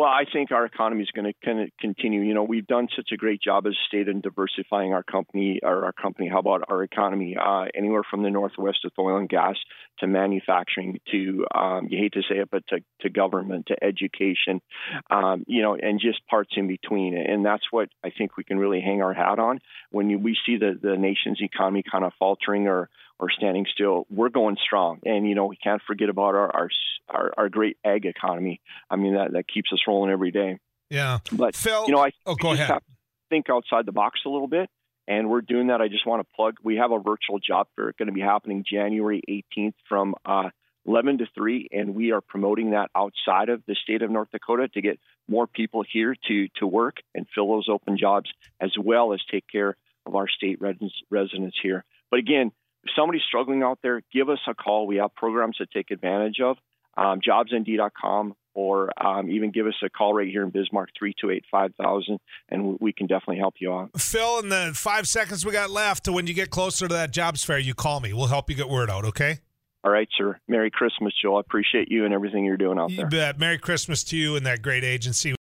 Well, 0.00 0.08
I 0.08 0.24
think 0.32 0.50
our 0.50 0.64
economy 0.64 1.02
is 1.02 1.10
going 1.14 1.30
to 1.30 1.70
continue. 1.78 2.22
You 2.22 2.32
know, 2.32 2.42
we've 2.42 2.66
done 2.66 2.88
such 2.96 3.10
a 3.12 3.18
great 3.18 3.42
job 3.42 3.66
as 3.66 3.74
a 3.74 3.84
state 3.86 4.08
in 4.08 4.22
diversifying 4.22 4.94
our 4.94 5.02
company, 5.02 5.60
or 5.62 5.84
our 5.84 5.92
company. 5.92 6.26
How 6.26 6.38
about 6.38 6.62
our 6.70 6.82
economy? 6.82 7.36
Uh, 7.38 7.66
anywhere 7.74 8.00
from 8.10 8.22
the 8.22 8.30
northwest 8.30 8.78
with 8.82 8.94
oil 8.98 9.18
and 9.18 9.28
gas 9.28 9.56
to 9.98 10.06
manufacturing 10.06 11.00
to, 11.10 11.44
um, 11.54 11.88
you 11.90 11.98
hate 11.98 12.14
to 12.14 12.22
say 12.22 12.38
it, 12.38 12.48
but 12.50 12.66
to, 12.68 12.78
to 13.02 13.10
government, 13.10 13.66
to 13.66 13.84
education, 13.84 14.62
um, 15.10 15.44
you 15.46 15.60
know, 15.60 15.76
and 15.76 16.00
just 16.00 16.26
parts 16.28 16.52
in 16.56 16.66
between. 16.66 17.14
And 17.18 17.44
that's 17.44 17.64
what 17.70 17.90
I 18.02 18.08
think 18.08 18.38
we 18.38 18.44
can 18.44 18.58
really 18.58 18.80
hang 18.80 19.02
our 19.02 19.12
hat 19.12 19.38
on 19.38 19.58
when 19.90 20.08
you, 20.08 20.18
we 20.18 20.34
see 20.46 20.56
the 20.56 20.78
the 20.80 20.96
nation's 20.96 21.42
economy 21.42 21.82
kind 21.82 22.04
of 22.04 22.14
faltering 22.18 22.68
or 22.68 22.88
or 23.20 23.30
standing 23.30 23.66
still, 23.72 24.06
we're 24.10 24.30
going 24.30 24.56
strong. 24.64 25.00
And 25.04 25.28
you 25.28 25.34
know, 25.34 25.46
we 25.46 25.56
can't 25.56 25.82
forget 25.86 26.08
about 26.08 26.34
our 26.34 26.54
our 26.54 26.70
our, 27.08 27.32
our 27.36 27.48
great 27.48 27.76
ag 27.84 28.06
economy. 28.06 28.60
I 28.90 28.96
mean, 28.96 29.14
that 29.14 29.32
that 29.32 29.46
keeps 29.46 29.72
us 29.72 29.80
rolling 29.86 30.10
every 30.10 30.30
day. 30.30 30.58
Yeah, 30.88 31.18
but 31.30 31.54
Phil, 31.54 31.84
you 31.86 31.92
know, 31.92 32.04
I 32.04 32.10
oh, 32.26 32.34
go 32.34 32.52
ahead. 32.52 32.80
think 33.28 33.48
outside 33.48 33.86
the 33.86 33.92
box 33.92 34.20
a 34.26 34.28
little 34.28 34.48
bit 34.48 34.68
and 35.10 35.28
we're 35.28 35.40
doing 35.40 35.66
that. 35.66 35.80
I 35.80 35.88
just 35.88 36.06
want 36.06 36.26
to 36.26 36.34
plug. 36.36 36.56
We 36.62 36.76
have 36.76 36.92
a 36.92 36.98
virtual 36.98 37.40
job 37.40 37.66
fair 37.74 37.92
going 37.98 38.06
to 38.06 38.12
be 38.12 38.20
happening 38.20 38.64
January 38.68 39.20
18th 39.28 39.74
from 39.88 40.14
uh, 40.24 40.50
11 40.86 41.18
to 41.18 41.26
3, 41.34 41.68
and 41.72 41.94
we 41.96 42.12
are 42.12 42.20
promoting 42.20 42.70
that 42.70 42.90
outside 42.94 43.48
of 43.48 43.62
the 43.66 43.74
state 43.74 44.02
of 44.02 44.10
North 44.10 44.30
Dakota 44.30 44.68
to 44.68 44.80
get 44.80 45.00
more 45.28 45.46
people 45.48 45.84
here 45.90 46.14
to 46.28 46.48
to 46.56 46.66
work 46.66 46.98
and 47.14 47.26
fill 47.34 47.48
those 47.48 47.68
open 47.68 47.98
jobs, 47.98 48.30
as 48.60 48.72
well 48.78 49.12
as 49.12 49.20
take 49.30 49.44
care 49.50 49.76
of 50.06 50.14
our 50.14 50.28
state 50.28 50.60
residents, 50.60 50.94
residents 51.10 51.56
here. 51.60 51.84
But 52.10 52.20
again, 52.20 52.52
if 52.84 52.90
somebody's 52.96 53.22
struggling 53.26 53.62
out 53.62 53.78
there, 53.82 54.02
give 54.12 54.28
us 54.28 54.38
a 54.48 54.54
call. 54.54 54.86
We 54.86 54.96
have 54.96 55.14
programs 55.14 55.56
to 55.56 55.66
take 55.66 55.90
advantage 55.90 56.40
of. 56.40 56.56
Um, 56.96 57.20
jobsnd.com 57.20 58.34
or 58.54 58.90
um, 59.04 59.30
even 59.30 59.52
give 59.52 59.66
us 59.66 59.74
a 59.84 59.88
call 59.88 60.12
right 60.12 60.28
here 60.28 60.42
in 60.42 60.50
Bismarck, 60.50 60.90
328 60.98 61.44
5000, 61.50 62.18
and 62.48 62.78
we 62.80 62.92
can 62.92 63.06
definitely 63.06 63.38
help 63.38 63.54
you 63.60 63.72
out. 63.72 63.90
Phil, 63.98 64.40
in 64.40 64.48
the 64.48 64.72
five 64.74 65.06
seconds 65.06 65.46
we 65.46 65.52
got 65.52 65.70
left, 65.70 66.08
when 66.08 66.26
you 66.26 66.34
get 66.34 66.50
closer 66.50 66.88
to 66.88 66.94
that 66.94 67.12
jobs 67.12 67.44
fair, 67.44 67.58
you 67.58 67.74
call 67.74 68.00
me. 68.00 68.12
We'll 68.12 68.26
help 68.26 68.50
you 68.50 68.56
get 68.56 68.68
word 68.68 68.90
out, 68.90 69.04
okay? 69.04 69.38
All 69.82 69.90
right, 69.90 70.08
sir. 70.18 70.38
Merry 70.46 70.70
Christmas, 70.70 71.14
Joel. 71.22 71.38
I 71.38 71.40
appreciate 71.40 71.90
you 71.90 72.04
and 72.04 72.12
everything 72.12 72.44
you're 72.44 72.58
doing 72.58 72.78
out 72.78 72.90
you 72.90 72.98
there. 72.98 73.08
Bet. 73.08 73.38
Merry 73.38 73.56
Christmas 73.56 74.04
to 74.04 74.16
you 74.16 74.36
and 74.36 74.44
that 74.44 74.60
great 74.60 74.84
agency. 74.84 75.28